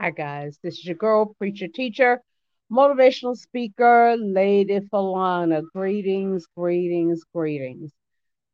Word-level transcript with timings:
Hi, 0.00 0.08
guys. 0.08 0.58
This 0.62 0.78
is 0.78 0.86
your 0.86 0.96
girl, 0.96 1.34
preacher, 1.34 1.68
teacher, 1.68 2.22
motivational 2.72 3.36
speaker, 3.36 4.16
Laydee 4.18 4.88
Felana. 4.88 5.62
Greetings, 5.74 6.46
greetings, 6.56 7.22
greetings. 7.34 7.92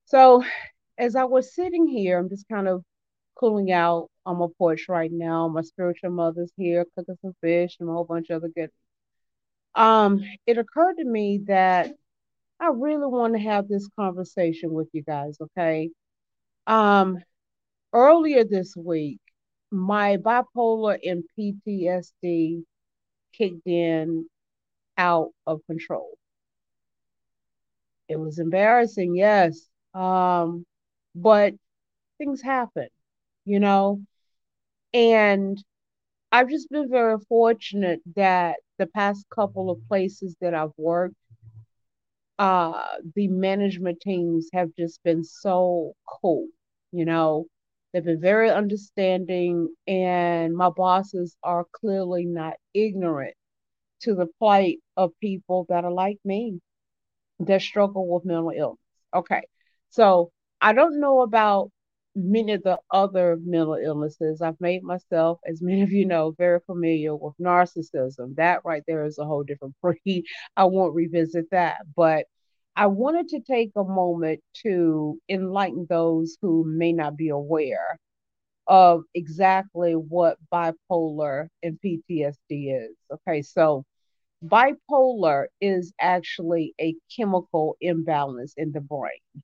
So, 0.07 0.43
as 0.99 1.15
I 1.15 1.23
was 1.23 1.55
sitting 1.55 1.87
here, 1.87 2.19
I'm 2.19 2.29
just 2.29 2.49
kind 2.49 2.67
of 2.67 2.83
cooling 3.37 3.71
out 3.71 4.11
on 4.25 4.39
my 4.39 4.47
porch 4.59 4.87
right 4.89 5.13
now. 5.13 5.47
My 5.47 5.61
spiritual 5.61 6.11
mother's 6.11 6.51
here 6.57 6.85
cooking 6.99 7.17
some 7.23 7.37
fish 7.41 7.77
and 7.79 7.89
a 7.89 7.93
whole 7.93 8.03
bunch 8.03 8.29
of 8.31 8.43
other 8.43 8.51
good. 8.53 8.71
Um, 9.77 10.25
it 10.47 10.59
occurred 10.59 10.97
to 10.97 11.05
me 11.05 11.43
that 11.47 11.93
I 12.59 12.71
really 12.75 13.07
want 13.07 13.35
to 13.35 13.41
have 13.41 13.69
this 13.69 13.89
conversation 13.97 14.73
with 14.73 14.89
you 14.93 15.05
guys, 15.05 15.37
okay? 15.41 15.91
Um, 16.67 17.19
earlier 17.93 18.43
this 18.43 18.75
week, 18.77 19.21
my 19.71 20.17
bipolar 20.19 20.99
and 21.05 21.25
PTSD 21.37 22.65
kicked 23.33 23.67
in 23.67 24.29
out 24.99 25.33
of 25.47 25.61
control. 25.67 26.19
It 28.09 28.17
was 28.17 28.39
embarrassing, 28.39 29.17
yes. 29.17 29.69
Um, 29.95 30.67
but 31.15 31.55
things 32.19 32.43
happen, 32.43 32.89
you 33.45 33.61
know. 33.61 34.03
And 34.95 35.63
I've 36.33 36.51
just 36.51 36.71
been 36.71 36.89
very 36.91 37.19
fortunate 37.29 38.01
that 38.17 38.57
the 38.79 38.87
past 38.89 39.27
couple 39.31 39.71
of 39.71 39.87
places 39.89 40.37
that 40.41 40.55
I've 40.55 40.73
worked, 40.79 41.17
uh, 42.39 42.85
the 43.15 43.29
management 43.29 44.01
teams 44.01 44.49
have 44.53 44.71
just 44.79 45.03
been 45.03 45.25
so 45.25 45.95
cool, 46.07 46.47
you 46.93 47.05
know. 47.05 47.47
They've 47.97 48.05
been 48.05 48.21
very 48.21 48.51
understanding, 48.51 49.75
and 49.89 50.55
my 50.55 50.69
bosses 50.69 51.35
are 51.43 51.65
clearly 51.73 52.27
not 52.27 52.57
ignorant 52.75 53.33
to 54.01 54.15
the 54.15 54.27
plight 54.39 54.81
of 54.99 55.19
people 55.19 55.65
that 55.71 55.87
are 55.87 55.91
like 55.91 56.19
me 56.23 56.61
that 57.39 57.63
struggle 57.63 58.07
with 58.07 58.27
mental 58.27 58.51
illness. 58.55 58.79
Okay, 59.15 59.45
so 59.89 60.31
I 60.61 60.75
don't 60.75 61.01
know 61.01 61.23
about 61.23 61.71
many 62.15 62.53
of 62.53 62.65
the 62.65 62.79
other 62.91 63.39
mental 63.43 63.77
illnesses. 63.83 64.43
I've 64.43 64.61
made 64.61 64.83
myself, 64.83 65.39
as 65.49 65.63
many 65.63 65.81
of 65.81 65.91
you 65.91 66.05
know, 66.05 66.35
very 66.37 66.61
familiar 66.67 67.17
with 67.17 67.33
narcissism. 67.41 68.35
That 68.37 68.61
right 68.63 68.83
there 68.87 69.07
is 69.07 69.17
a 69.17 69.25
whole 69.25 69.43
different 69.43 69.75
breed. 69.81 70.27
I 70.59 70.65
won't 70.65 70.95
revisit 70.95 71.47
that, 71.51 71.79
but 71.97 72.27
I 72.77 72.87
wanted 72.87 73.29
to 73.29 73.41
take 73.41 73.73
a 73.75 73.85
moment 73.85 74.41
to 74.63 75.19
enlighten 75.31 75.87
those 75.89 76.37
who 76.43 76.65
may 76.67 76.93
not 76.93 77.17
be 77.17 77.31
aware 77.31 77.99
of 78.67 79.05
exactly 79.15 79.93
what 79.95 80.37
bipolar 80.53 81.49
and 81.63 81.79
PTSD 81.83 82.89
is. 82.91 82.97
Okay, 83.11 83.41
so 83.41 83.85
bipolar 84.45 85.47
is 85.61 85.95
actually 86.01 86.75
a 86.79 86.95
chemical 87.17 87.77
imbalance 87.81 88.53
in 88.59 88.73
the 88.73 88.81
brain 88.83 89.43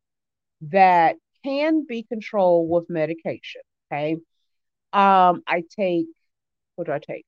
that 0.63 1.17
can 1.43 1.87
be 1.89 2.03
controlled 2.03 2.69
with 2.69 2.91
medication. 2.91 3.63
Okay, 3.91 4.17
um, 4.93 5.43
I 5.47 5.65
take 5.75 6.07
what 6.77 6.87
do 6.87 6.93
I 6.93 6.99
take? 6.99 7.25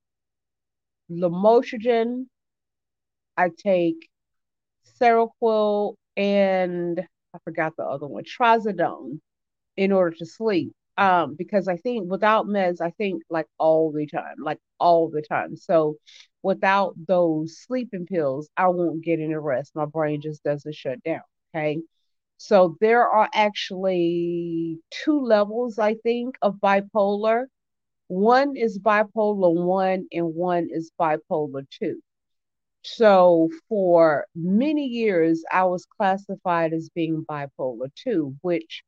Lamotrigine. 1.11 2.27
I 3.37 3.51
take 3.57 4.09
Seroquel 5.01 5.95
and 6.17 7.01
I 7.35 7.39
forgot 7.45 7.75
the 7.77 7.85
other 7.85 8.07
one, 8.07 8.25
Trazodone, 8.25 9.21
in 9.77 9.93
order 9.93 10.17
to 10.17 10.27
sleep. 10.27 10.73
Um, 10.97 11.35
because 11.37 11.67
I 11.67 11.77
think 11.77 12.09
without 12.09 12.47
meds, 12.47 12.81
I 12.81 12.91
think 12.91 13.23
like 13.29 13.47
all 13.59 13.91
the 13.91 14.07
time, 14.07 14.37
like 14.41 14.59
all 14.79 15.11
the 15.11 15.23
time. 15.23 15.57
So 15.57 15.97
without 16.43 16.95
those 17.09 17.59
sleeping 17.59 18.07
pills, 18.07 18.49
I 18.57 18.69
won't 18.69 19.03
get 19.03 19.19
any 19.19 19.35
rest. 19.35 19.73
My 19.75 19.87
brain 19.87 20.21
just 20.21 20.45
doesn't 20.45 20.75
shut 20.75 21.03
down. 21.03 21.23
Okay. 21.55 21.79
So 22.37 22.77
there 22.81 23.09
are 23.09 23.29
actually 23.35 24.79
two 24.91 25.21
levels, 25.21 25.79
I 25.79 25.95
think, 25.95 26.37
of 26.43 26.57
bipolar. 26.57 27.47
One 28.09 28.57
is 28.57 28.79
bipolar 28.79 29.55
one 29.65 30.07
and 30.13 30.35
one 30.35 30.69
is 30.71 30.91
bipolar 31.01 31.67
two. 31.71 32.01
So 32.85 33.49
for 33.69 34.27
many 34.35 34.87
years, 34.87 35.43
I 35.51 35.65
was 35.65 35.87
classified 35.87 36.73
as 36.75 36.91
being 36.95 37.25
bipolar 37.25 37.91
2, 37.95 38.37
which 38.43 38.83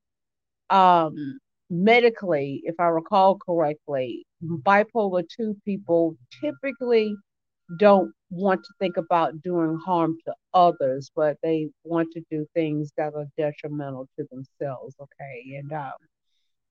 um, 0.68 1.38
medically, 1.70 2.60
if 2.64 2.74
I 2.78 2.86
recall 2.86 3.38
correctly, 3.38 4.26
bipolar 4.44 5.24
2 5.28 5.56
people 5.64 6.16
typically 6.42 7.14
don't 7.78 8.12
want 8.30 8.62
to 8.64 8.70
think 8.78 8.96
about 8.98 9.40
doing 9.42 9.78
harm 9.84 10.16
to 10.26 10.34
others, 10.52 11.10
but 11.16 11.38
they 11.42 11.68
want 11.84 12.12
to 12.12 12.22
do 12.30 12.46
things 12.54 12.92
that 12.96 13.14
are 13.14 13.26
detrimental 13.38 14.08
to 14.18 14.26
themselves. 14.30 14.94
Okay. 15.00 15.56
And 15.56 15.72
um, 15.72 15.92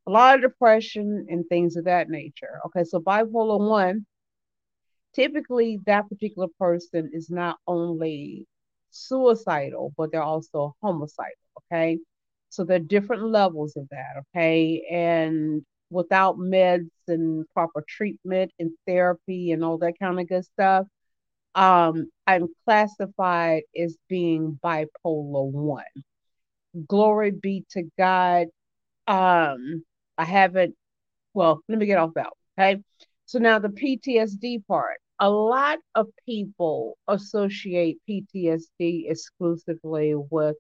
a 0.08 0.12
lot 0.12 0.35
of 0.35 0.41
depression 0.41 1.25
and 1.30 1.44
things 1.47 1.75
of 1.75 1.85
that 1.85 2.09
nature. 2.09 2.59
Okay. 2.68 2.84
So 2.84 3.00
bipolar 3.00 3.59
1 3.59 4.06
typically 5.16 5.80
that 5.86 6.09
particular 6.09 6.48
person 6.59 7.09
is 7.14 7.30
not 7.30 7.58
only 7.68 8.46
suicidal, 8.92 9.94
but 9.98 10.12
they're 10.12 10.22
also 10.22 10.76
homicidal. 10.81 11.31
Okay. 11.72 12.00
So 12.50 12.64
there 12.64 12.78
are 12.78 12.80
different 12.80 13.24
levels 13.24 13.76
of 13.78 13.88
that. 13.90 14.24
Okay. 14.36 14.86
And 14.92 15.66
without 15.90 16.38
meds 16.38 16.90
and 17.08 17.46
proper 17.53 17.84
treatment 17.88 18.52
and 18.59 18.72
therapy 18.88 19.52
and 19.52 19.64
all 19.64 19.78
that 19.80 20.00
kind 20.00 20.20
of 20.20 20.28
good 20.28 20.46
stuff, 20.46 20.86
um, 21.56 22.09
I'm 22.28 22.47
classified 22.66 23.64
as 23.78 23.97
being 24.09 24.59
bipolar 24.64 25.52
one. 25.52 25.84
Glory 26.88 27.32
be 27.32 27.66
to 27.72 27.84
God. 27.97 28.47
Um, 29.08 29.84
I 30.18 30.26
haven't, 30.26 30.76
well, 31.34 31.62
let 31.70 31.78
me 31.78 31.86
get 31.86 31.97
off 31.97 32.12
that. 32.16 32.32
Okay. 32.59 32.82
So 33.26 33.40
now 33.40 33.59
the 33.59 33.70
PTSD 33.70 34.66
part 34.68 35.00
a 35.20 35.30
lot 35.30 35.80
of 35.96 36.08
people 36.26 36.98
associate 37.08 37.98
PTSD 38.09 39.09
exclusively 39.09 40.14
with 40.16 40.58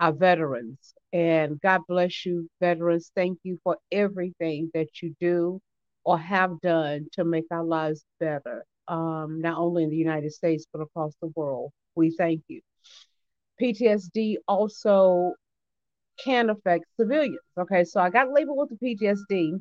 our 0.00 0.12
veterans. 0.12 0.94
And 1.12 1.60
God 1.60 1.80
bless 1.88 2.24
you, 2.24 2.48
veterans. 2.60 3.10
Thank 3.14 3.38
you 3.42 3.58
for 3.64 3.76
everything 3.90 4.70
that 4.74 5.02
you 5.02 5.14
do 5.20 5.60
or 6.04 6.18
have 6.18 6.60
done 6.60 7.06
to 7.12 7.24
make 7.24 7.46
our 7.50 7.64
lives 7.64 8.04
better, 8.20 8.64
um, 8.86 9.40
not 9.40 9.58
only 9.58 9.82
in 9.82 9.90
the 9.90 9.96
United 9.96 10.32
States, 10.32 10.66
but 10.72 10.80
across 10.80 11.14
the 11.20 11.32
world. 11.34 11.72
We 11.94 12.10
thank 12.16 12.42
you. 12.48 12.60
PTSD 13.60 14.36
also 14.46 15.34
can 16.22 16.50
affect 16.50 16.84
civilians. 16.98 17.38
Okay, 17.58 17.84
so 17.84 18.00
I 18.00 18.10
got 18.10 18.32
labeled 18.32 18.58
with 18.58 18.78
the 18.78 18.96
PTSD 18.96 19.60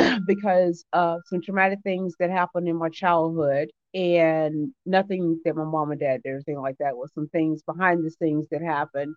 because 0.26 0.84
of 0.92 1.20
some 1.26 1.42
traumatic 1.42 1.80
things 1.84 2.14
that 2.18 2.30
happened 2.30 2.68
in 2.68 2.76
my 2.76 2.88
childhood 2.88 3.70
and 3.94 4.72
nothing 4.86 5.40
that 5.44 5.56
my 5.56 5.64
mom 5.64 5.90
and 5.90 6.00
dad 6.00 6.22
did 6.22 6.30
or 6.30 6.34
anything 6.36 6.60
like 6.60 6.76
that 6.78 6.96
was 6.96 7.10
some 7.14 7.28
things 7.28 7.62
behind 7.62 8.04
the 8.04 8.10
scenes 8.10 8.46
that 8.50 8.62
happened. 8.62 9.14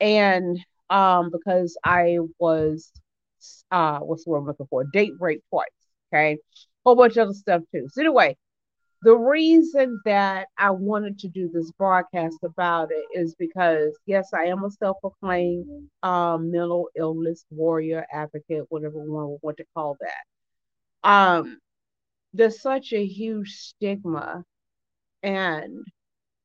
And 0.00 0.58
um 0.90 1.30
because 1.30 1.76
i 1.84 2.18
was 2.38 2.90
uh 3.70 3.98
what's 3.98 4.24
the 4.24 4.30
word 4.30 4.38
i'm 4.38 4.46
looking 4.46 4.66
for? 4.70 4.84
Date 4.84 5.12
rape 5.20 5.42
twice 5.50 5.66
okay? 6.12 6.38
Whole 6.84 6.96
bunch 6.96 7.16
of 7.16 7.28
other 7.28 7.34
stuff 7.34 7.62
too. 7.72 7.88
So 7.92 8.00
anyway 8.00 8.36
the 9.02 9.16
reason 9.16 10.00
that 10.04 10.48
I 10.58 10.70
wanted 10.70 11.18
to 11.20 11.28
do 11.28 11.48
this 11.52 11.70
broadcast 11.72 12.38
about 12.44 12.90
it 12.90 13.04
is 13.18 13.34
because, 13.38 13.96
yes, 14.06 14.30
I 14.34 14.46
am 14.46 14.64
a 14.64 14.70
self 14.70 14.98
proclaimed 15.00 15.88
um, 16.02 16.50
mental 16.50 16.88
illness 16.96 17.44
warrior, 17.50 18.06
advocate, 18.12 18.64
whatever 18.70 18.98
one 18.98 19.30
would 19.30 19.40
want 19.42 19.56
to 19.58 19.64
call 19.74 19.96
that. 20.00 21.08
Um, 21.08 21.58
there's 22.34 22.60
such 22.62 22.92
a 22.92 23.04
huge 23.06 23.54
stigma 23.56 24.44
and 25.22 25.84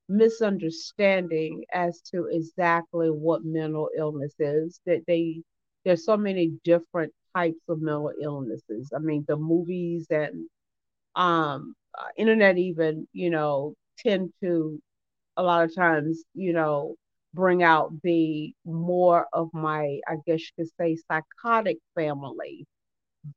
misunderstanding 0.09 1.63
as 1.73 2.01
to 2.01 2.25
exactly 2.25 3.09
what 3.09 3.45
mental 3.45 3.89
illness 3.97 4.33
is 4.39 4.79
that 4.85 5.03
they 5.07 5.41
there's 5.85 6.05
so 6.05 6.17
many 6.17 6.49
different 6.63 7.13
types 7.35 7.61
of 7.69 7.81
mental 7.81 8.11
illnesses 8.21 8.91
i 8.95 8.99
mean 8.99 9.23
the 9.27 9.35
movies 9.37 10.07
and 10.11 10.47
um 11.15 11.75
uh, 11.97 12.07
internet 12.17 12.57
even 12.57 13.07
you 13.13 13.29
know 13.29 13.75
tend 13.99 14.31
to 14.41 14.79
a 15.37 15.43
lot 15.43 15.63
of 15.65 15.75
times 15.75 16.23
you 16.33 16.53
know 16.53 16.95
bring 17.33 17.63
out 17.63 17.91
the 18.03 18.53
more 18.65 19.27
of 19.33 19.49
my 19.53 19.99
i 20.07 20.15
guess 20.27 20.41
you 20.41 20.65
could 20.65 20.71
say 20.79 20.97
psychotic 21.09 21.77
family 21.95 22.65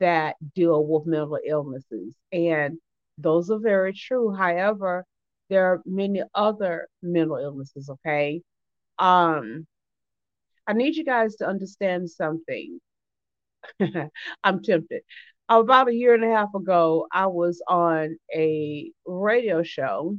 that 0.00 0.36
deal 0.54 0.84
with 0.86 1.06
mental 1.06 1.38
illnesses. 1.46 2.14
And 2.32 2.78
those 3.18 3.50
are 3.50 3.58
very 3.58 3.92
true. 3.92 4.34
However 4.34 5.04
there 5.48 5.66
are 5.66 5.82
many 5.86 6.22
other 6.34 6.88
mental 7.02 7.36
illnesses 7.36 7.88
okay? 7.90 8.42
Um 8.98 9.66
i 10.66 10.72
need 10.72 10.96
you 10.96 11.04
guys 11.04 11.36
to 11.36 11.46
understand 11.46 12.10
something. 12.10 12.80
I'm 14.44 14.62
tempted 14.62 15.02
About 15.48 15.88
a 15.88 15.94
year 15.94 16.14
and 16.14 16.24
a 16.24 16.28
half 16.34 16.54
ago, 16.54 17.06
I 17.12 17.26
was 17.26 17.62
on 17.68 18.16
a 18.34 18.90
radio 19.06 19.62
show, 19.62 20.16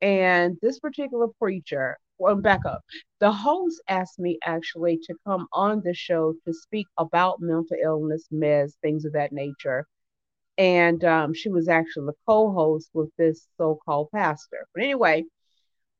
and 0.00 0.56
this 0.62 0.78
particular 0.80 1.28
preacher, 1.38 1.98
well, 2.18 2.36
back 2.36 2.64
up. 2.66 2.82
The 3.20 3.32
host 3.32 3.82
asked 3.88 4.18
me 4.18 4.38
actually 4.44 4.98
to 5.04 5.14
come 5.26 5.46
on 5.52 5.82
the 5.84 5.94
show 5.94 6.34
to 6.46 6.52
speak 6.54 6.86
about 6.96 7.40
mental 7.40 7.76
illness, 7.82 8.28
meds, 8.32 8.74
things 8.82 9.04
of 9.04 9.12
that 9.12 9.32
nature. 9.32 9.86
And 10.58 11.04
um, 11.04 11.34
she 11.34 11.48
was 11.50 11.68
actually 11.68 12.06
the 12.06 12.18
co-host 12.26 12.90
with 12.94 13.10
this 13.16 13.46
so-called 13.58 14.10
pastor. 14.12 14.66
But 14.74 14.84
anyway, 14.84 15.24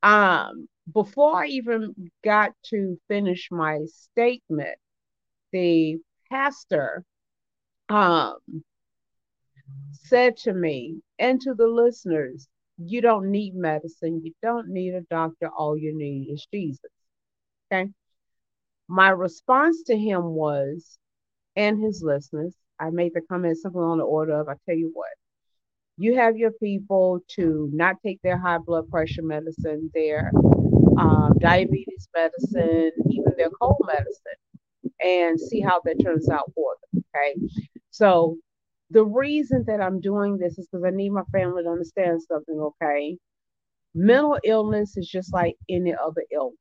um, 0.03 0.67
before 0.93 1.43
I 1.43 1.47
even 1.47 2.11
got 2.23 2.53
to 2.71 2.97
finish 3.07 3.49
my 3.51 3.79
statement, 3.85 4.77
the 5.51 5.97
pastor 6.31 7.03
um, 7.91 8.37
said 9.91 10.37
to 10.37 10.53
me 10.53 11.01
and 11.19 11.41
to 11.41 11.53
the 11.53 11.67
listeners, 11.67 12.47
you 12.77 13.01
don't 13.01 13.29
need 13.29 13.53
medicine. 13.53 14.21
You 14.23 14.33
don't 14.41 14.69
need 14.69 14.93
a 14.93 15.01
doctor. 15.01 15.49
All 15.49 15.77
you 15.77 15.95
need 15.95 16.31
is 16.31 16.47
Jesus. 16.53 16.89
Okay. 17.71 17.89
My 18.87 19.09
response 19.09 19.83
to 19.83 19.97
him 19.97 20.23
was, 20.23 20.97
and 21.55 21.81
his 21.81 22.01
listeners, 22.01 22.55
I 22.79 22.89
made 22.89 23.13
the 23.13 23.21
comment 23.21 23.57
something 23.57 23.81
on 23.81 23.97
the 23.97 24.03
order 24.03 24.39
of, 24.39 24.47
I 24.49 24.55
tell 24.65 24.75
you 24.75 24.91
what, 24.93 25.09
you 25.97 26.15
have 26.15 26.37
your 26.37 26.51
people 26.51 27.19
to 27.35 27.69
not 27.73 27.97
take 28.03 28.21
their 28.21 28.37
high 28.37 28.57
blood 28.57 28.89
pressure 28.89 29.21
medicine, 29.21 29.91
their 29.93 30.31
um, 30.97 31.33
diabetes 31.39 32.07
medicine, 32.15 32.91
even 33.09 33.33
their 33.37 33.49
cold 33.61 33.81
medicine, 33.85 34.39
and 34.99 35.39
see 35.39 35.61
how 35.61 35.81
that 35.85 36.01
turns 36.03 36.29
out 36.29 36.51
for 36.55 36.75
them. 36.93 37.03
Okay. 37.15 37.35
So 37.91 38.37
the 38.89 39.05
reason 39.05 39.65
that 39.67 39.81
I'm 39.81 40.01
doing 40.01 40.37
this 40.37 40.57
is 40.57 40.67
because 40.67 40.85
I 40.85 40.91
need 40.91 41.11
my 41.11 41.23
family 41.31 41.63
to 41.63 41.69
understand 41.69 42.21
something, 42.23 42.59
okay? 42.59 43.17
Mental 43.93 44.39
illness 44.43 44.97
is 44.97 45.07
just 45.07 45.33
like 45.33 45.57
any 45.69 45.93
other 45.93 46.23
illness. 46.31 46.57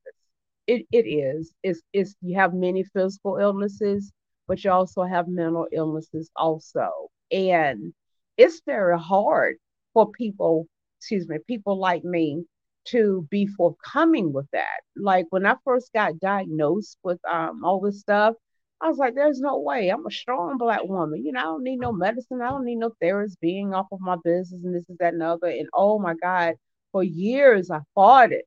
It 0.67 0.87
it 0.93 1.07
is. 1.09 1.53
It's 1.63 1.83
it's 1.93 2.15
you 2.23 2.37
have 2.39 2.55
many 2.55 2.85
physical 2.85 3.37
illnesses, 3.39 4.13
but 4.49 4.63
you 4.65 4.71
also 4.71 5.03
have 5.05 5.29
mental 5.29 5.67
illnesses 5.73 6.31
also. 6.37 6.91
And 7.31 7.93
it's 8.37 8.63
very 8.67 8.99
hard 8.99 9.57
for 9.95 10.11
people, 10.13 10.67
excuse 10.99 11.29
me, 11.29 11.39
people 11.47 11.79
like 11.79 12.05
me 12.05 12.45
to 12.87 13.27
be 13.31 13.47
forthcoming 13.47 14.33
with 14.33 14.47
that. 14.53 14.81
Like 14.97 15.27
when 15.31 15.47
I 15.47 15.57
first 15.65 15.93
got 15.93 16.19
diagnosed 16.21 16.99
with 17.05 17.21
um 17.31 17.65
all 17.65 17.81
this 17.81 18.01
stuff, 18.01 18.35
I 18.83 18.89
was 18.89 18.99
like, 18.99 19.15
there's 19.15 19.41
no 19.41 19.59
way. 19.59 19.89
I'm 19.91 20.07
a 20.07 20.11
strong 20.11 20.57
black 20.57 20.85
woman. 20.85 21.25
You 21.25 21.33
know, 21.33 21.41
I 21.41 21.45
don't 21.45 21.65
need 21.65 21.81
no 21.81 21.93
medicine. 21.93 22.41
I 22.41 22.49
don't 22.49 22.65
need 22.65 22.77
no 22.77 22.93
therapist 23.01 23.41
being 23.41 23.75
off 23.75 23.89
of 23.93 24.01
my 24.01 24.17
business 24.25 24.65
and 24.65 24.75
this 24.75 24.89
is 24.89 24.97
that 24.99 25.13
and 25.13 25.23
other. 25.23 25.49
And 25.49 25.69
oh 25.75 25.99
my 25.99 26.15
God, 26.15 26.55
for 26.93 27.03
years 27.03 27.71
I 27.71 27.81
fought 27.95 28.33
it. 28.33 28.47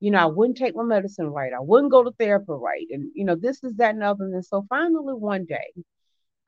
You 0.00 0.10
know, 0.10 0.18
I 0.18 0.26
wouldn't 0.26 0.58
take 0.58 0.74
my 0.74 0.82
medicine 0.82 1.28
right. 1.28 1.52
I 1.52 1.60
wouldn't 1.60 1.92
go 1.92 2.02
to 2.04 2.12
therapy 2.18 2.46
right. 2.48 2.86
And, 2.90 3.10
you 3.14 3.24
know, 3.24 3.36
this 3.36 3.62
is 3.62 3.74
that 3.76 3.94
and 3.94 4.02
other. 4.02 4.24
And 4.24 4.44
so 4.44 4.66
finally 4.68 5.14
one 5.14 5.44
day 5.44 5.72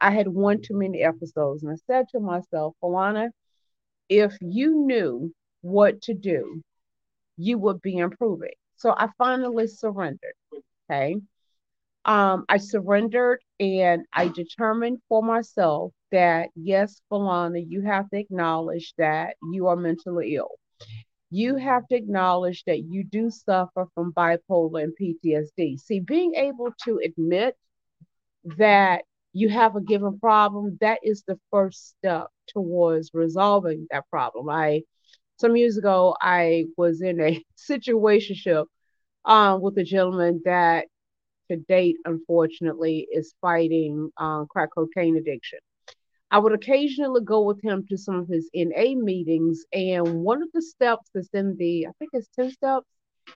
I 0.01 0.11
had 0.11 0.29
one 0.29 0.61
too 0.63 0.77
many 0.77 1.03
episodes 1.03 1.63
and 1.63 1.73
I 1.73 1.77
said 1.87 2.07
to 2.11 2.21
myself, 2.21 2.75
Alana, 2.83 3.31
if 4.09 4.37
you 4.41 4.87
knew 4.87 5.33
what 5.63 6.03
to 6.03 6.15
do, 6.15 6.63
you 7.37 7.59
would 7.59 7.81
be 7.81 7.99
improving. 7.99 8.55
So 8.77 8.91
I 8.91 9.09
finally 9.19 9.69
surrendered. 9.69 10.35
Okay 10.91 11.17
um, 12.05 12.45
I 12.49 12.59
surrendered 12.59 13.41
and 13.61 14.05
I 14.13 14.29
determined 14.29 14.99
for 15.09 15.23
myself 15.23 15.93
that 16.13 16.51
yes, 16.55 17.01
Felana, 17.11 17.65
you 17.67 17.83
have 17.83 18.09
to 18.11 18.19
acknowledge 18.19 18.95
that 18.99 19.37
you 19.53 19.67
are 19.69 19.77
mentally 19.77 20.37
ill. 20.37 20.51
You 21.31 21.57
have 21.57 21.87
to 21.89 21.97
acknowledge 21.97 22.65
that 22.65 22.81
you 22.81 23.05
do 23.05 23.31
suffer 23.31 23.87
from 23.95 24.13
bipolar 24.13 24.83
and 24.83 24.95
PTSD. 24.97 25.77
See, 25.79 26.01
being 26.01 26.35
able 26.35 26.73
to 26.85 27.01
admit 27.05 27.57
that 28.59 29.05
you 29.33 29.49
have 29.49 29.77
a 29.77 29.81
given 29.81 30.19
problem, 30.19 30.79
that 30.81 30.99
is 31.03 31.23
the 31.27 31.39
first 31.51 31.89
step 31.99 32.29
towards 32.49 33.11
resolving 33.15 33.87
that 33.91 34.09
problem. 34.11 34.49
I 34.49 34.83
some 35.39 35.57
years 35.57 35.77
ago 35.79 36.17
I 36.21 36.67
was 36.77 37.01
in 37.03 37.21
a 37.21 37.43
situation 37.57 38.37
um, 39.25 39.61
with 39.61 39.79
a 39.79 39.85
gentleman 39.85 40.43
that 40.45 40.87
to 41.51 41.57
date, 41.57 41.97
unfortunately, 42.05 43.07
is 43.13 43.35
fighting 43.41 44.11
uh, 44.17 44.45
crack 44.45 44.71
cocaine 44.75 45.17
addiction. 45.17 45.59
I 46.31 46.39
would 46.39 46.53
occasionally 46.53 47.23
go 47.23 47.43
with 47.43 47.61
him 47.63 47.85
to 47.89 47.99
some 47.99 48.15
of 48.15 48.29
his 48.29 48.49
NA 48.55 48.95
meetings, 48.95 49.65
and 49.73 50.23
one 50.23 50.43
of 50.43 50.49
the 50.55 50.63
steps 50.63 51.11
that's 51.13 51.29
in 51.35 51.57
the, 51.57 51.87
I 51.89 51.91
think 51.99 52.11
it's 52.13 52.29
10 52.37 52.53
steps, 52.53 52.87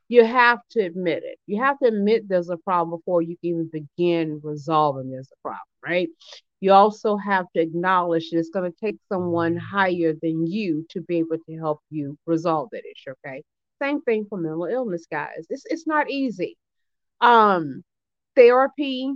you 0.08 0.24
have 0.24 0.60
to 0.70 0.80
admit 0.80 1.22
it. 1.24 1.38
You 1.46 1.62
have 1.62 1.78
to 1.80 1.88
admit 1.88 2.28
there's 2.28 2.50
a 2.50 2.56
problem 2.56 2.98
before 2.98 3.22
you 3.22 3.36
can 3.38 3.50
even 3.50 3.70
begin 3.72 4.40
resolving 4.42 5.10
there's 5.10 5.30
a 5.32 5.42
problem, 5.42 5.60
right? 5.84 6.08
You 6.60 6.72
also 6.72 7.16
have 7.16 7.46
to 7.54 7.60
acknowledge 7.60 8.30
that 8.30 8.38
it's 8.38 8.50
going 8.50 8.70
to 8.70 8.78
take 8.78 8.96
someone 9.08 9.56
higher 9.56 10.14
than 10.22 10.46
you 10.46 10.86
to 10.90 11.00
be 11.00 11.18
able 11.18 11.38
to 11.48 11.56
help 11.56 11.80
you 11.90 12.16
resolve 12.26 12.68
that 12.72 12.84
issue, 12.84 13.14
okay? 13.26 13.42
Same 13.82 14.00
thing 14.02 14.26
for 14.28 14.38
mental 14.38 14.66
illness, 14.66 15.06
guys. 15.10 15.46
It's, 15.50 15.64
it's 15.66 15.86
not 15.86 16.10
easy. 16.10 16.56
Um, 17.20 17.82
therapy, 18.36 19.12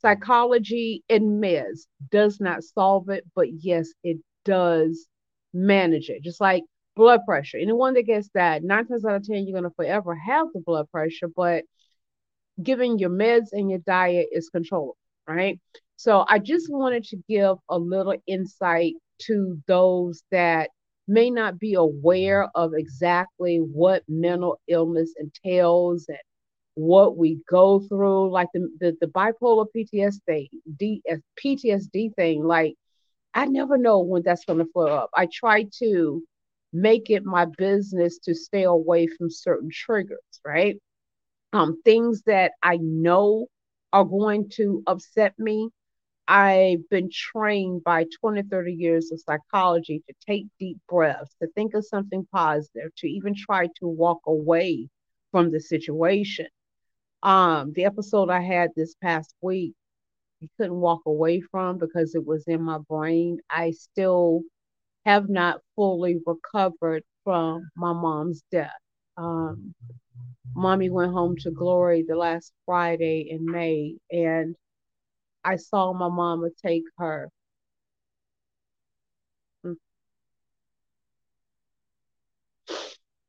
psychology, 0.00 1.02
and 1.08 1.42
meds 1.42 1.86
does 2.10 2.40
not 2.40 2.62
solve 2.62 3.08
it, 3.08 3.24
but 3.34 3.48
yes, 3.62 3.88
it 4.02 4.18
does 4.44 5.06
manage 5.52 6.08
it. 6.08 6.22
Just 6.22 6.40
like 6.40 6.62
blood 6.96 7.20
pressure. 7.26 7.58
Anyone 7.58 7.94
that 7.94 8.06
gets 8.06 8.28
that, 8.34 8.62
nine 8.64 8.86
times 8.86 9.04
out 9.04 9.16
of 9.16 9.24
10, 9.24 9.46
you're 9.46 9.58
going 9.58 9.70
to 9.70 9.74
forever 9.76 10.14
have 10.14 10.48
the 10.52 10.60
blood 10.60 10.90
pressure, 10.90 11.28
but 11.34 11.64
giving 12.62 12.98
your 12.98 13.10
meds 13.10 13.46
and 13.52 13.70
your 13.70 13.78
diet 13.80 14.28
is 14.32 14.50
controllable, 14.50 14.96
right? 15.26 15.58
So 15.96 16.24
I 16.28 16.38
just 16.38 16.70
wanted 16.70 17.04
to 17.04 17.16
give 17.28 17.56
a 17.68 17.78
little 17.78 18.16
insight 18.26 18.94
to 19.22 19.58
those 19.66 20.22
that 20.30 20.70
may 21.06 21.30
not 21.30 21.58
be 21.58 21.74
aware 21.74 22.48
of 22.54 22.72
exactly 22.74 23.58
what 23.58 24.02
mental 24.08 24.60
illness 24.68 25.14
entails 25.18 26.06
and 26.08 26.18
what 26.78 27.16
we 27.16 27.40
go 27.50 27.80
through, 27.80 28.30
like 28.30 28.48
the 28.54 28.68
the, 28.78 28.96
the 29.00 29.08
bipolar 29.08 29.66
PTSD, 29.76 30.48
D, 30.78 31.02
PTSD 31.44 32.14
thing. 32.14 32.44
Like 32.44 32.74
I 33.34 33.46
never 33.46 33.76
know 33.76 33.98
when 33.98 34.22
that's 34.22 34.44
going 34.44 34.60
to 34.60 34.72
flare 34.72 34.92
up. 34.92 35.10
I 35.14 35.26
try 35.32 35.66
to 35.80 36.22
make 36.72 37.10
it 37.10 37.24
my 37.24 37.46
business 37.58 38.18
to 38.18 38.34
stay 38.34 38.62
away 38.62 39.08
from 39.08 39.28
certain 39.28 39.70
triggers, 39.72 40.40
right? 40.46 40.76
Um, 41.52 41.82
things 41.84 42.22
that 42.26 42.52
I 42.62 42.78
know 42.80 43.48
are 43.92 44.04
going 44.04 44.48
to 44.54 44.84
upset 44.86 45.34
me. 45.36 45.70
I've 46.28 46.88
been 46.90 47.10
trained 47.12 47.82
by 47.82 48.04
20, 48.20 48.42
30 48.42 48.72
years 48.72 49.10
of 49.10 49.20
psychology 49.20 50.04
to 50.06 50.14
take 50.26 50.46
deep 50.60 50.78
breaths, 50.88 51.34
to 51.42 51.48
think 51.56 51.74
of 51.74 51.86
something 51.86 52.24
positive, 52.32 52.94
to 52.98 53.08
even 53.08 53.34
try 53.34 53.66
to 53.80 53.88
walk 53.88 54.20
away 54.26 54.88
from 55.32 55.50
the 55.50 55.58
situation. 55.58 56.46
Um, 57.22 57.72
the 57.74 57.84
episode 57.84 58.30
I 58.30 58.40
had 58.40 58.70
this 58.76 58.94
past 59.02 59.34
week, 59.42 59.74
you 60.40 60.48
couldn't 60.58 60.80
walk 60.80 61.02
away 61.06 61.40
from 61.40 61.78
because 61.78 62.14
it 62.14 62.26
was 62.26 62.44
in 62.46 62.62
my 62.62 62.78
brain. 62.88 63.38
I 63.50 63.72
still 63.72 64.42
have 65.06 65.28
not 65.28 65.60
fully 65.76 66.20
recovered 66.26 67.04
from 67.24 67.68
my 67.76 67.92
mom's 67.92 68.42
death. 68.50 68.70
Um, 69.16 69.74
mommy 70.54 70.90
went 70.90 71.12
home 71.12 71.36
to 71.40 71.50
glory 71.50 72.04
the 72.06 72.16
last 72.16 72.52
Friday 72.66 73.28
in 73.30 73.44
May, 73.44 73.96
and 74.10 74.56
I 75.44 75.56
saw 75.56 75.92
my 75.92 76.08
mama 76.08 76.48
take 76.64 76.84
her. 76.98 77.30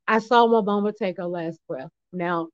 I 0.07 0.19
saw 0.19 0.47
my 0.47 0.61
mama 0.61 0.91
take 0.93 1.17
her 1.17 1.27
last 1.27 1.59
breath. 1.67 1.91
Now, 2.11 2.49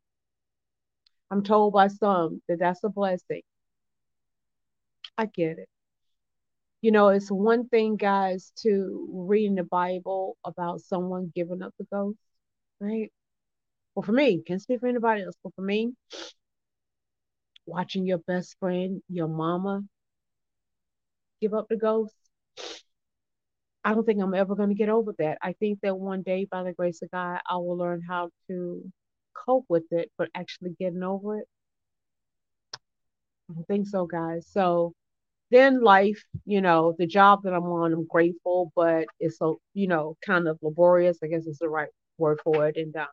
I'm 1.35 1.43
told 1.43 1.73
by 1.73 1.89
some 1.89 2.41
that 2.47 2.59
that's 2.59 2.81
a 2.85 2.89
blessing. 2.89 3.41
I 5.17 5.25
get 5.25 5.59
it. 5.59 5.67
You 6.79 6.91
know, 6.91 7.09
it's 7.09 7.29
one 7.29 7.67
thing, 7.67 7.97
guys, 7.97 8.53
to 8.61 9.05
read 9.11 9.47
in 9.47 9.55
the 9.55 9.63
Bible 9.65 10.37
about 10.45 10.79
someone 10.79 11.33
giving 11.35 11.61
up 11.61 11.73
the 11.77 11.85
ghost, 11.91 12.17
right? 12.79 13.11
Well, 13.95 14.03
for 14.03 14.13
me, 14.13 14.43
can't 14.47 14.61
speak 14.61 14.79
for 14.79 14.87
anybody 14.87 15.23
else, 15.23 15.35
but 15.43 15.53
for 15.55 15.61
me, 15.61 15.93
watching 17.65 18.05
your 18.05 18.19
best 18.19 18.55
friend, 18.61 19.01
your 19.09 19.27
mama, 19.27 19.83
give 21.41 21.53
up 21.53 21.67
the 21.67 21.75
ghost, 21.75 22.15
I 23.83 23.93
don't 23.93 24.05
think 24.05 24.21
I'm 24.21 24.33
ever 24.33 24.55
going 24.55 24.69
to 24.69 24.75
get 24.75 24.87
over 24.87 25.13
that. 25.19 25.37
I 25.41 25.51
think 25.51 25.79
that 25.81 25.97
one 25.97 26.21
day, 26.21 26.47
by 26.49 26.63
the 26.63 26.71
grace 26.71 27.01
of 27.01 27.11
God, 27.11 27.41
I 27.45 27.57
will 27.57 27.75
learn 27.77 28.01
how 28.07 28.29
to 28.47 28.89
cope 29.45 29.65
with 29.69 29.85
it, 29.91 30.11
but 30.17 30.29
actually 30.35 30.75
getting 30.79 31.03
over 31.03 31.39
it, 31.39 31.47
I 33.49 33.53
don't 33.53 33.67
think 33.67 33.87
so, 33.87 34.05
guys. 34.05 34.47
So 34.51 34.93
then 35.51 35.81
life, 35.83 36.23
you 36.45 36.61
know, 36.61 36.95
the 36.97 37.07
job 37.07 37.43
that 37.43 37.53
I'm 37.53 37.65
on, 37.65 37.93
I'm 37.93 38.07
grateful, 38.07 38.71
but 38.75 39.05
it's 39.19 39.37
so, 39.39 39.59
you 39.73 39.87
know, 39.87 40.17
kind 40.25 40.47
of 40.47 40.59
laborious. 40.61 41.19
I 41.23 41.27
guess 41.27 41.45
is 41.47 41.59
the 41.59 41.69
right 41.69 41.89
word 42.17 42.39
for 42.43 42.67
it. 42.67 42.77
And 42.77 42.95
um, 42.97 43.07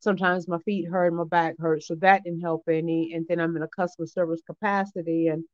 sometimes 0.00 0.48
my 0.48 0.58
feet 0.60 0.86
hurt, 0.90 1.12
my 1.14 1.24
back 1.24 1.56
hurts, 1.58 1.88
so 1.88 1.96
that 1.96 2.24
didn't 2.24 2.42
help 2.42 2.64
any. 2.68 3.12
And 3.14 3.26
then 3.28 3.40
I'm 3.40 3.56
in 3.56 3.62
a 3.62 3.68
customer 3.68 4.06
service 4.06 4.40
capacity, 4.46 5.28
and 5.28 5.44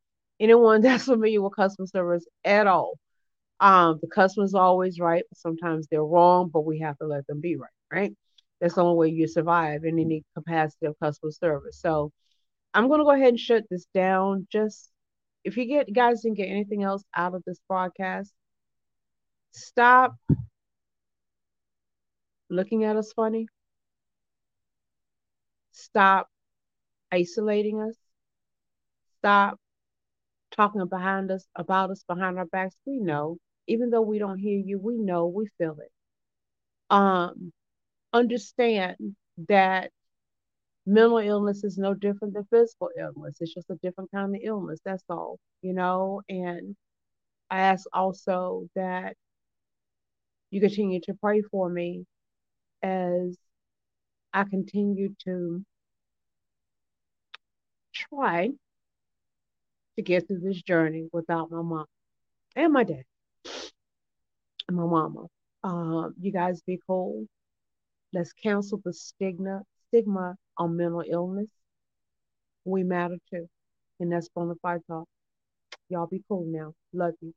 anyone 0.40 0.82
that's 0.82 1.04
familiar 1.06 1.42
with 1.42 1.56
customer 1.56 1.86
service 1.88 2.26
at 2.44 2.66
all, 2.66 2.94
um, 3.60 3.98
the 4.02 4.08
customer's 4.08 4.54
always 4.54 5.00
right. 5.00 5.24
Sometimes 5.34 5.86
they're 5.90 6.04
wrong, 6.04 6.50
but 6.52 6.62
we 6.66 6.80
have 6.80 6.98
to 6.98 7.06
let 7.06 7.26
them 7.26 7.40
be 7.40 7.56
right, 7.56 7.70
right? 7.92 8.14
That's 8.60 8.74
the 8.74 8.82
only 8.84 8.96
way 8.98 9.08
you 9.14 9.26
survive 9.28 9.84
in 9.84 9.98
any 9.98 10.22
capacity 10.36 10.86
of 10.86 10.98
customer 11.00 11.32
service. 11.32 11.78
So 11.80 12.12
I'm 12.74 12.88
gonna 12.88 13.04
go 13.04 13.12
ahead 13.12 13.28
and 13.30 13.40
shut 13.40 13.64
this 13.70 13.86
down. 13.94 14.46
Just 14.50 14.90
if 15.44 15.56
you 15.56 15.66
get 15.66 15.92
guys 15.92 16.22
didn't 16.22 16.36
get 16.38 16.46
anything 16.46 16.82
else 16.82 17.02
out 17.16 17.34
of 17.34 17.42
this 17.46 17.60
broadcast, 17.68 18.32
stop 19.52 20.14
looking 22.50 22.84
at 22.84 22.96
us 22.96 23.12
funny. 23.12 23.46
Stop 25.72 26.28
isolating 27.12 27.80
us. 27.80 27.96
Stop 29.18 29.58
talking 30.50 30.84
behind 30.86 31.30
us 31.30 31.46
about 31.56 31.90
us 31.90 32.04
behind 32.08 32.38
our 32.38 32.46
backs. 32.46 32.76
We 32.86 32.98
know, 32.98 33.38
even 33.66 33.90
though 33.90 34.02
we 34.02 34.18
don't 34.18 34.38
hear 34.38 34.58
you, 34.58 34.78
we 34.78 34.98
know, 34.98 35.26
we 35.26 35.48
feel 35.58 35.78
it. 35.80 35.92
Um, 36.90 37.52
understand 38.12 39.16
that 39.48 39.90
mental 40.86 41.18
illness 41.18 41.64
is 41.64 41.78
no 41.78 41.94
different 41.94 42.34
than 42.34 42.44
physical 42.50 42.90
illness. 42.98 43.36
It's 43.40 43.54
just 43.54 43.70
a 43.70 43.76
different 43.82 44.10
kind 44.12 44.34
of 44.34 44.40
illness. 44.44 44.80
That's 44.84 45.04
all, 45.08 45.38
you 45.62 45.74
know. 45.74 46.22
And 46.28 46.76
I 47.50 47.60
ask 47.60 47.86
also 47.92 48.68
that 48.74 49.16
you 50.50 50.60
continue 50.60 51.00
to 51.02 51.14
pray 51.14 51.42
for 51.42 51.68
me 51.68 52.04
as 52.82 53.36
I 54.32 54.44
continue 54.44 55.14
to 55.24 55.64
try 57.92 58.50
to 59.96 60.02
get 60.02 60.26
through 60.26 60.40
this 60.40 60.62
journey 60.62 61.08
without 61.12 61.50
my 61.50 61.62
mom 61.62 61.86
and 62.56 62.72
my 62.72 62.84
dad 62.84 63.04
and 64.68 64.76
my 64.76 64.84
mama. 64.86 65.26
Um, 65.62 66.14
you 66.20 66.32
guys 66.32 66.62
be 66.62 66.80
cool. 66.86 67.26
Let's 68.12 68.32
cancel 68.32 68.80
the 68.84 68.92
stigma 68.92 69.62
stigma 69.88 70.36
on 70.56 70.76
mental 70.76 71.04
illness. 71.08 71.50
We 72.64 72.82
matter 72.84 73.18
too. 73.30 73.48
And 74.00 74.12
that's 74.12 74.28
Bonafide 74.28 74.86
Talk. 74.86 75.08
Y'all 75.88 76.06
be 76.06 76.22
cool 76.28 76.44
now. 76.46 76.74
Love 76.92 77.14
you. 77.20 77.34